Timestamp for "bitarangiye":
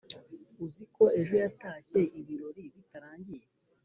2.73-3.45